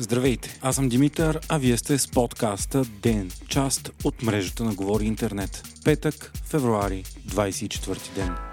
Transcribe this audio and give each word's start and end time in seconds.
Здравейте, 0.00 0.58
аз 0.62 0.76
съм 0.76 0.88
Димитър, 0.88 1.40
а 1.48 1.58
вие 1.58 1.76
сте 1.76 1.98
с 1.98 2.08
подкаста 2.08 2.84
ДЕН, 3.02 3.30
част 3.48 3.90
от 4.04 4.22
мрежата 4.22 4.64
на 4.64 4.74
Говори 4.74 5.04
Интернет. 5.04 5.62
Петък, 5.84 6.32
февруари, 6.44 7.04
24 7.28 8.14
ден. 8.14 8.47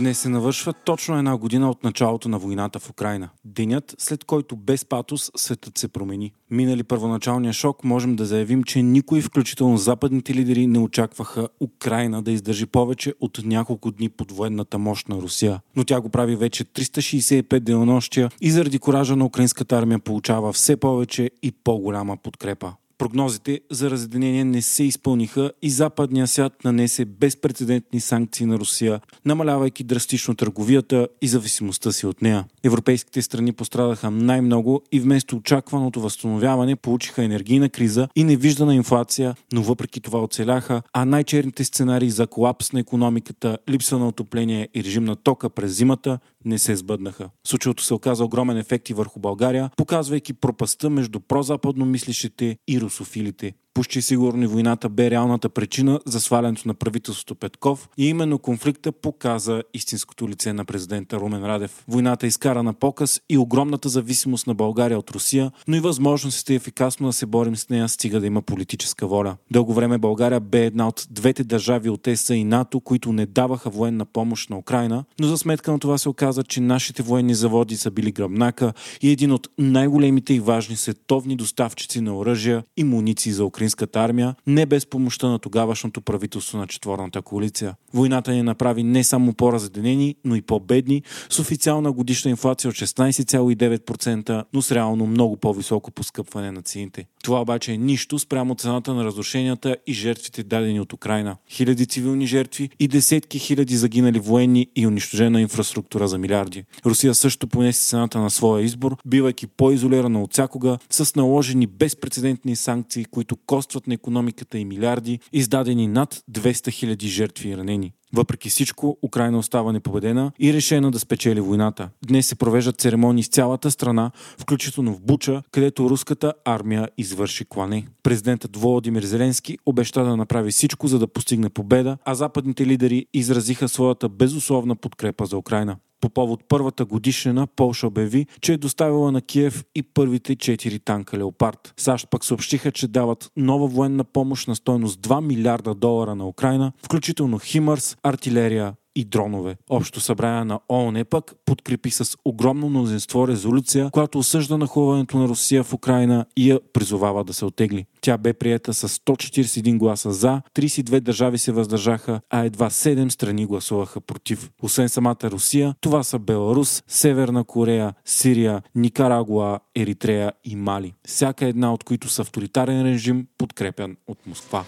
Днес 0.00 0.18
се 0.18 0.28
навършва 0.28 0.72
точно 0.72 1.18
една 1.18 1.36
година 1.36 1.70
от 1.70 1.84
началото 1.84 2.28
на 2.28 2.38
войната 2.38 2.78
в 2.78 2.90
Украина. 2.90 3.28
Денят, 3.44 3.94
след 3.98 4.24
който 4.24 4.56
без 4.56 4.84
патос 4.84 5.30
светът 5.36 5.78
се 5.78 5.88
промени. 5.88 6.32
Минали 6.50 6.82
първоначалния 6.82 7.52
шок, 7.52 7.84
можем 7.84 8.16
да 8.16 8.26
заявим, 8.26 8.64
че 8.64 8.82
никой, 8.82 9.20
включително 9.20 9.76
западните 9.76 10.34
лидери, 10.34 10.66
не 10.66 10.78
очакваха 10.78 11.48
Украина 11.60 12.22
да 12.22 12.32
издържи 12.32 12.66
повече 12.66 13.14
от 13.20 13.40
няколко 13.44 13.90
дни 13.90 14.08
под 14.08 14.32
военната 14.32 14.78
мощ 14.78 15.08
на 15.08 15.16
Русия. 15.16 15.60
Но 15.76 15.84
тя 15.84 16.00
го 16.00 16.08
прави 16.08 16.36
вече 16.36 16.64
365 16.64 17.60
денонощия 17.60 18.30
и 18.40 18.50
заради 18.50 18.78
коража 18.78 19.16
на 19.16 19.24
украинската 19.24 19.78
армия 19.78 19.98
получава 19.98 20.52
все 20.52 20.76
повече 20.76 21.30
и 21.42 21.52
по-голяма 21.52 22.16
подкрепа. 22.16 22.72
Прогнозите 23.00 23.60
за 23.70 23.90
разединение 23.90 24.44
не 24.44 24.62
се 24.62 24.84
изпълниха 24.84 25.52
и 25.62 25.70
западния 25.70 26.26
свят 26.26 26.64
нанесе 26.64 27.04
безпредседентни 27.04 28.00
санкции 28.00 28.46
на 28.46 28.58
Русия, 28.58 29.00
намалявайки 29.24 29.84
драстично 29.84 30.34
търговията 30.34 31.08
и 31.22 31.28
зависимостта 31.28 31.92
си 31.92 32.06
от 32.06 32.22
нея. 32.22 32.44
Европейските 32.64 33.22
страни 33.22 33.52
пострадаха 33.52 34.10
най-много 34.10 34.82
и 34.92 35.00
вместо 35.00 35.36
очакваното 35.36 36.00
възстановяване 36.00 36.76
получиха 36.76 37.24
енергийна 37.24 37.68
криза 37.68 38.08
и 38.16 38.24
невиждана 38.24 38.74
инфлация, 38.74 39.34
но 39.52 39.62
въпреки 39.62 40.00
това 40.00 40.22
оцеляха, 40.22 40.82
а 40.92 41.04
най-черните 41.04 41.64
сценарии 41.64 42.10
за 42.10 42.26
колапс 42.26 42.72
на 42.72 42.80
економиката, 42.80 43.58
липса 43.68 43.98
на 43.98 44.08
отопление 44.08 44.68
и 44.74 44.84
режим 44.84 45.04
на 45.04 45.16
тока 45.16 45.50
през 45.50 45.72
зимата 45.72 46.18
не 46.44 46.58
се 46.58 46.76
сбъднаха. 46.76 47.30
Случилото 47.46 47.82
се 47.84 47.94
оказа 47.94 48.24
огромен 48.24 48.56
ефект 48.56 48.90
и 48.90 48.94
върху 48.94 49.20
България, 49.20 49.70
показвайки 49.76 50.32
пропаста 50.32 50.90
между 50.90 51.20
прозападно 51.20 51.86
мислещите 51.86 52.56
и 52.68 52.80
русофилите. 52.80 53.52
Почти 53.80 54.02
сигурно 54.02 54.48
войната 54.48 54.88
бе 54.88 55.10
реалната 55.10 55.48
причина 55.48 56.00
за 56.06 56.20
свалянето 56.20 56.68
на 56.68 56.74
правителството 56.74 57.34
Петков 57.34 57.88
и 57.98 58.08
именно 58.08 58.38
конфликта 58.38 58.92
показа 58.92 59.62
истинското 59.74 60.28
лице 60.28 60.52
на 60.52 60.64
президента 60.64 61.16
Румен 61.16 61.44
Радев. 61.44 61.84
Войната 61.88 62.26
изкара 62.26 62.62
на 62.62 62.72
показ 62.72 63.20
и 63.28 63.38
огромната 63.38 63.88
зависимост 63.88 64.46
на 64.46 64.54
България 64.54 64.98
от 64.98 65.10
Русия, 65.10 65.50
но 65.68 65.76
и 65.76 65.80
възможностите 65.80 66.54
ефикасно 66.54 67.06
да 67.06 67.12
се 67.12 67.26
борим 67.26 67.56
с 67.56 67.68
нея, 67.68 67.88
стига 67.88 68.20
да 68.20 68.26
има 68.26 68.42
политическа 68.42 69.06
воля. 69.06 69.36
Дълго 69.50 69.74
време 69.74 69.98
България 69.98 70.40
бе 70.40 70.64
една 70.64 70.88
от 70.88 71.06
двете 71.10 71.44
държави 71.44 71.88
от 71.90 72.06
ЕСА 72.06 72.34
и 72.34 72.44
НАТО, 72.44 72.80
които 72.80 73.12
не 73.12 73.26
даваха 73.26 73.70
военна 73.70 74.04
помощ 74.04 74.50
на 74.50 74.58
Украина, 74.58 75.04
но 75.20 75.26
за 75.26 75.38
сметка 75.38 75.72
на 75.72 75.78
това 75.78 75.98
се 75.98 76.08
оказа, 76.08 76.42
че 76.42 76.60
нашите 76.60 77.02
военни 77.02 77.34
заводи 77.34 77.76
са 77.76 77.90
били 77.90 78.12
гръбнака 78.12 78.72
и 79.02 79.10
един 79.10 79.32
от 79.32 79.48
най-големите 79.58 80.34
и 80.34 80.40
важни 80.40 80.76
световни 80.76 81.36
доставчици 81.36 82.00
на 82.00 82.16
оръжия 82.16 82.64
и 82.76 82.84
муниции 82.84 83.32
за 83.32 83.44
Украина 83.44 83.69
украинската 83.70 84.00
армия, 84.00 84.34
не 84.46 84.66
без 84.66 84.86
помощта 84.86 85.28
на 85.28 85.38
тогавашното 85.38 86.00
правителство 86.00 86.58
на 86.58 86.66
четворната 86.66 87.22
коалиция. 87.22 87.74
Войната 87.94 88.32
ни 88.32 88.42
направи 88.42 88.82
не 88.82 89.04
само 89.04 89.32
по-разединени, 89.32 90.16
но 90.24 90.36
и 90.36 90.42
по-бедни, 90.42 91.02
с 91.30 91.38
официална 91.38 91.92
годишна 91.92 92.30
инфлация 92.30 92.68
от 92.68 92.74
16,9%, 92.74 94.44
но 94.52 94.62
с 94.62 94.72
реално 94.72 95.06
много 95.06 95.36
по-високо 95.36 95.90
поскъпване 95.90 96.52
на 96.52 96.62
цените. 96.62 97.06
Това 97.22 97.40
обаче 97.40 97.72
е 97.72 97.76
нищо 97.76 98.18
спрямо 98.18 98.54
цената 98.54 98.94
на 98.94 99.04
разрушенията 99.04 99.76
и 99.86 99.92
жертвите 99.92 100.42
дадени 100.42 100.80
от 100.80 100.92
Украина. 100.92 101.36
Хиляди 101.50 101.86
цивилни 101.86 102.26
жертви 102.26 102.70
и 102.80 102.88
десетки 102.88 103.38
хиляди 103.38 103.76
загинали 103.76 104.18
военни 104.18 104.66
и 104.76 104.86
унищожена 104.86 105.40
инфраструктура 105.40 106.08
за 106.08 106.18
милиарди. 106.18 106.64
Русия 106.86 107.14
също 107.14 107.48
понесе 107.48 107.88
цената 107.88 108.18
на 108.18 108.30
своя 108.30 108.64
избор, 108.64 108.96
бивайки 109.06 109.46
по-изолирана 109.46 110.22
от 110.22 110.32
всякога, 110.32 110.78
с 110.90 111.14
наложени 111.16 111.66
безпредседентни 111.66 112.56
санкции, 112.56 113.04
които 113.04 113.36
костват 113.36 113.86
на 113.86 113.94
економиката 113.94 114.58
и 114.58 114.64
милиарди, 114.64 115.18
издадени 115.32 115.86
над 115.86 116.22
200 116.30 116.96
000 116.96 117.06
жертви 117.06 117.48
и 117.48 117.56
ранени. 117.56 117.92
Въпреки 118.14 118.48
всичко, 118.48 118.98
Украина 119.02 119.38
остава 119.38 119.72
непобедена 119.72 120.32
и 120.38 120.52
решена 120.52 120.90
да 120.90 120.98
спечели 120.98 121.40
войната. 121.40 121.88
Днес 122.06 122.26
се 122.26 122.34
провеждат 122.34 122.80
церемонии 122.80 123.22
с 123.22 123.28
цялата 123.28 123.70
страна, 123.70 124.10
включително 124.38 124.94
в 124.94 125.00
Буча, 125.00 125.42
където 125.50 125.90
руската 125.90 126.32
армия 126.44 126.88
извърши 126.98 127.44
клане. 127.44 127.86
Президентът 128.02 128.56
Володимир 128.56 129.02
Зеленски 129.02 129.58
обеща 129.66 130.04
да 130.04 130.16
направи 130.16 130.50
всичко, 130.50 130.88
за 130.88 130.98
да 130.98 131.06
постигне 131.06 131.48
победа, 131.48 131.98
а 132.04 132.14
западните 132.14 132.66
лидери 132.66 133.06
изразиха 133.14 133.68
своята 133.68 134.08
безусловна 134.08 134.76
подкрепа 134.76 135.26
за 135.26 135.36
Украина. 135.36 135.76
По 136.00 136.08
повод 136.08 136.40
първата 136.48 136.84
годишнина 136.84 137.46
Полша 137.46 137.86
обяви, 137.86 138.26
че 138.40 138.52
е 138.52 138.56
доставила 138.56 139.12
на 139.12 139.22
Киев 139.22 139.64
и 139.74 139.82
първите 139.82 140.36
4 140.36 140.84
танка 140.84 141.18
Леопард. 141.18 141.74
САЩ 141.76 142.06
пък 142.10 142.24
съобщиха, 142.24 142.72
че 142.72 142.88
дават 142.88 143.30
нова 143.36 143.66
военна 143.66 144.04
помощ 144.04 144.48
на 144.48 144.56
стойност 144.56 145.00
2 145.00 145.26
милиарда 145.26 145.74
долара 145.74 146.14
на 146.14 146.28
Украина, 146.28 146.72
включително 146.82 147.38
Химърс, 147.38 147.96
артилерия, 148.02 148.74
и 149.00 149.04
дронове. 149.04 149.56
Общо 149.70 150.00
събрание 150.00 150.44
на 150.44 150.60
ООН 150.68 151.04
пък 151.04 151.34
подкрепи 151.46 151.90
с 151.90 152.16
огромно 152.24 152.68
мнозинство 152.68 153.28
резолюция, 153.28 153.90
която 153.90 154.18
осъжда 154.18 154.58
нахлуването 154.58 155.18
на 155.18 155.28
Русия 155.28 155.64
в 155.64 155.74
Украина 155.74 156.26
и 156.36 156.50
я 156.50 156.60
призовава 156.72 157.24
да 157.24 157.32
се 157.32 157.44
отегли. 157.44 157.86
Тя 158.00 158.18
бе 158.18 158.32
приета 158.32 158.74
с 158.74 158.88
141 158.88 159.78
гласа 159.78 160.12
за, 160.12 160.42
32 160.54 161.00
държави 161.00 161.38
се 161.38 161.52
въздържаха, 161.52 162.20
а 162.30 162.44
едва 162.44 162.70
7 162.70 163.08
страни 163.08 163.46
гласуваха 163.46 164.00
против. 164.00 164.50
Освен 164.62 164.88
самата 164.88 165.24
Русия, 165.24 165.74
това 165.80 166.02
са 166.02 166.18
Беларус, 166.18 166.82
Северна 166.86 167.44
Корея, 167.44 167.94
Сирия, 168.04 168.62
Никарагуа, 168.74 169.60
Еритрея 169.76 170.32
и 170.44 170.56
Мали. 170.56 170.94
Всяка 171.06 171.46
една 171.46 171.72
от 171.72 171.84
които 171.84 172.08
са 172.08 172.22
авторитарен 172.22 172.82
режим, 172.82 173.26
подкрепен 173.38 173.96
от 174.06 174.26
Москва. 174.26 174.64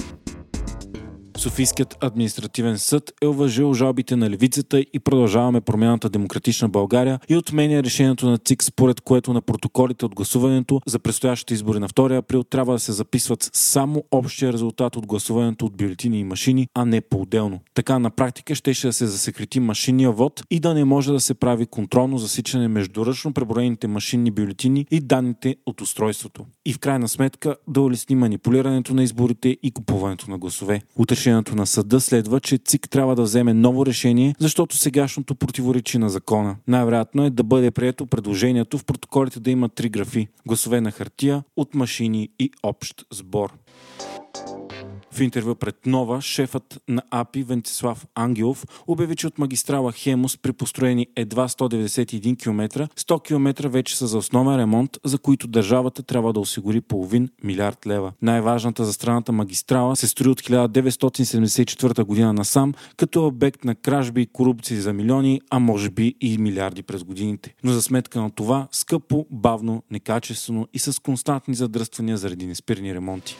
Софийският 1.42 1.96
административен 2.00 2.78
съд 2.78 3.12
е 3.22 3.26
уважил 3.26 3.74
жалбите 3.74 4.16
на 4.16 4.30
левицата 4.30 4.80
и 4.92 4.98
продължаваме 4.98 5.60
промяната 5.60 6.10
Демократична 6.10 6.68
България 6.68 7.20
и 7.28 7.36
отменя 7.36 7.82
решението 7.82 8.30
на 8.30 8.38
ЦИК, 8.38 8.62
според 8.62 9.00
което 9.00 9.32
на 9.32 9.42
протоколите 9.42 10.04
от 10.04 10.14
гласуването 10.14 10.80
за 10.86 10.98
предстоящите 10.98 11.54
избори 11.54 11.78
на 11.78 11.88
2 11.88 12.18
април 12.18 12.42
трябва 12.42 12.72
да 12.72 12.78
се 12.78 12.92
записват 12.92 13.50
само 13.52 14.04
общия 14.10 14.52
резултат 14.52 14.96
от 14.96 15.06
гласуването 15.06 15.66
от 15.66 15.76
бюлетини 15.76 16.20
и 16.20 16.24
машини, 16.24 16.68
а 16.74 16.84
не 16.84 17.00
по-отделно. 17.00 17.60
Така 17.74 17.98
на 17.98 18.10
практика 18.10 18.54
ще, 18.54 18.74
ще 18.74 18.86
да 18.86 18.92
се 18.92 19.06
засекрети 19.06 19.60
машинния 19.60 20.12
вод 20.12 20.42
и 20.50 20.60
да 20.60 20.74
не 20.74 20.84
може 20.84 21.12
да 21.12 21.20
се 21.20 21.34
прави 21.34 21.66
контролно 21.66 22.18
засичане 22.18 22.68
между 22.68 23.06
ръчно 23.06 23.32
преброените 23.32 23.86
машинни 23.86 24.30
бюлетини 24.30 24.86
и 24.90 25.00
данните 25.00 25.56
от 25.66 25.80
устройството. 25.80 26.46
И 26.66 26.72
в 26.72 26.78
крайна 26.78 27.08
сметка 27.08 27.56
да 27.68 27.80
улесни 27.80 28.16
манипулирането 28.16 28.94
на 28.94 29.02
изборите 29.02 29.56
и 29.62 29.70
купуването 29.70 30.30
на 30.30 30.38
гласове. 30.38 30.82
Утрешен 30.96 31.31
решението 31.32 31.56
на 31.56 31.66
съда 31.66 32.00
следва, 32.00 32.40
че 32.40 32.58
ЦИК 32.58 32.90
трябва 32.90 33.16
да 33.16 33.22
вземе 33.22 33.54
ново 33.54 33.86
решение, 33.86 34.34
защото 34.38 34.76
сегашното 34.76 35.34
противоречи 35.34 35.98
на 35.98 36.10
закона. 36.10 36.56
Най-вероятно 36.68 37.24
е 37.24 37.30
да 37.30 37.42
бъде 37.42 37.70
прието 37.70 38.06
предложението 38.06 38.78
в 38.78 38.84
протоколите 38.84 39.40
да 39.40 39.50
има 39.50 39.68
три 39.68 39.88
графи– 39.88 40.28
гласове 40.46 40.80
на 40.80 40.90
хартия, 40.90 41.42
от 41.56 41.74
машини 41.74 42.28
и 42.38 42.50
общ 42.62 43.06
сбор. 43.12 43.52
В 45.12 45.20
интервю 45.20 45.54
пред 45.54 45.86
Нова, 45.86 46.20
шефът 46.20 46.82
на 46.88 47.02
АПИ 47.10 47.42
Вентислав 47.42 48.06
Ангелов 48.14 48.64
обяви, 48.86 49.16
че 49.16 49.26
от 49.26 49.38
магистрала 49.38 49.92
Хемус 49.92 50.36
при 50.36 50.52
построени 50.52 51.06
едва 51.16 51.48
191 51.48 52.42
км, 52.42 52.88
100 52.96 53.24
км 53.24 53.68
вече 53.68 53.96
са 53.96 54.06
за 54.06 54.18
основен 54.18 54.56
ремонт, 54.56 54.98
за 55.04 55.18
които 55.18 55.46
държавата 55.46 56.02
трябва 56.02 56.32
да 56.32 56.40
осигури 56.40 56.80
половин 56.80 57.28
милиард 57.44 57.86
лева. 57.86 58.12
Най-важната 58.22 58.84
за 58.84 58.92
страната 58.92 59.32
магистрала 59.32 59.96
се 59.96 60.08
строи 60.08 60.30
от 60.30 60.42
1974 60.42 62.04
година 62.04 62.32
насам, 62.32 62.74
като 62.96 63.18
е 63.18 63.26
обект 63.26 63.64
на 63.64 63.74
кражби 63.74 64.22
и 64.22 64.26
корупции 64.26 64.76
за 64.76 64.92
милиони, 64.92 65.40
а 65.50 65.58
може 65.58 65.90
би 65.90 66.14
и 66.20 66.38
милиарди 66.38 66.82
през 66.82 67.04
годините. 67.04 67.54
Но 67.64 67.72
за 67.72 67.82
сметка 67.82 68.20
на 68.20 68.30
това 68.30 68.68
скъпо, 68.72 69.26
бавно, 69.30 69.82
некачествено 69.90 70.68
и 70.72 70.78
с 70.78 71.02
константни 71.02 71.54
задръствания 71.54 72.16
заради 72.16 72.46
неспирни 72.46 72.94
ремонти 72.94 73.36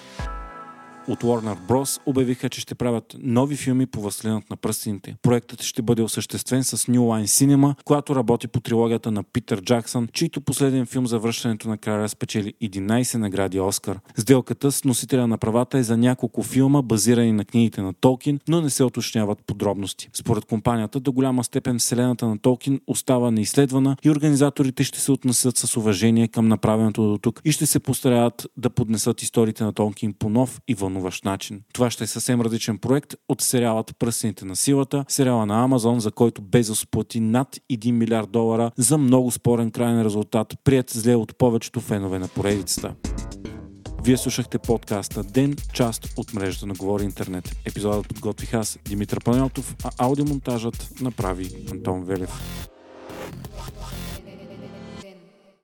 от 1.08 1.22
Warner 1.22 1.56
Bros. 1.69 2.00
обявиха, 2.06 2.49
че 2.49 2.60
ще 2.60 2.75
правят 2.75 3.16
нови 3.19 3.56
филми 3.56 3.87
по 3.87 4.00
Възслинът 4.00 4.50
на 4.50 4.56
пръстените. 4.56 5.16
Проектът 5.22 5.62
ще 5.62 5.82
бъде 5.82 6.02
осъществен 6.02 6.64
с 6.64 6.76
New 6.76 6.99
Line 6.99 7.25
Cinema, 7.25 7.75
която 7.84 8.16
работи 8.16 8.49
по 8.49 8.60
трилогията 8.60 9.10
на 9.10 9.22
Питър 9.22 9.60
Джаксън, 9.62 10.08
чийто 10.12 10.40
последен 10.40 10.87
филм 10.87 11.06
за 11.06 11.19
връщането 11.19 11.69
на 11.69 11.78
краля 11.78 12.08
спечели 12.08 12.54
11 12.62 13.16
награди 13.16 13.60
Оскар. 13.60 13.99
Сделката 14.19 14.72
с 14.72 14.84
носителя 14.84 15.26
на 15.26 15.38
правата 15.38 15.78
е 15.78 15.82
за 15.82 15.96
няколко 15.96 16.43
филма, 16.43 16.82
базирани 16.82 17.32
на 17.32 17.44
книгите 17.44 17.82
на 17.82 17.93
Толкин, 17.93 18.40
но 18.49 18.60
не 18.60 18.70
се 18.70 18.84
уточняват 18.84 19.38
подробности. 19.46 20.08
Според 20.12 20.44
компанията, 20.44 21.00
до 21.00 21.12
голяма 21.12 21.44
степен 21.44 21.78
вселената 21.78 22.26
на 22.26 22.38
Толкин 22.38 22.81
остава 22.87 23.31
неизследвана 23.31 23.96
и 24.04 24.10
организаторите 24.10 24.84
ще 24.84 25.00
се 25.00 25.12
отнесат 25.12 25.56
с 25.58 25.76
уважение 25.76 26.28
към 26.28 26.49
направеното 26.49 27.08
до 27.08 27.19
тук 27.19 27.40
и 27.44 27.52
ще 27.52 27.66
се 27.66 27.78
постараят 27.78 28.46
да 28.56 28.70
поднесат 28.70 29.22
историите 29.22 29.64
на 29.64 29.72
Толкин 29.72 30.14
по 30.19 30.28
нов 30.28 30.60
и 30.69 30.75
вън 30.75 30.91
вълнуващ 30.92 31.24
начин. 31.24 31.62
Това 31.72 31.90
ще 31.90 32.04
е 32.04 32.06
съвсем 32.06 32.40
различен 32.40 32.78
проект 32.78 33.14
от 33.28 33.40
сериалът 33.40 33.98
Пръсените 33.98 34.44
на 34.44 34.56
силата, 34.56 35.04
сериала 35.08 35.46
на 35.46 35.64
Амазон, 35.64 36.00
за 36.00 36.10
който 36.10 36.42
Безос 36.42 36.86
плати 36.86 37.20
над 37.20 37.58
1 37.72 37.90
милиард 37.90 38.30
долара 38.30 38.70
за 38.76 38.98
много 38.98 39.30
спорен 39.30 39.70
крайен 39.70 40.02
резултат, 40.02 40.54
прият 40.64 40.90
зле 40.90 41.14
от 41.14 41.38
повечето 41.38 41.80
фенове 41.80 42.18
на 42.18 42.28
поредицата. 42.28 42.94
Вие 44.04 44.16
слушахте 44.16 44.58
подкаста 44.58 45.22
Ден, 45.22 45.56
част 45.72 46.08
от 46.16 46.34
мрежата 46.34 46.66
на 46.66 46.74
Говори 46.74 47.04
Интернет. 47.04 47.56
Епизодът 47.64 48.08
подготвих 48.08 48.54
аз, 48.54 48.78
Димитър 48.88 49.24
Панелтов, 49.24 49.76
а 49.84 49.90
аудиомонтажът 49.98 50.90
направи 51.00 51.48
Антон 51.70 52.04
Велев. 52.04 52.30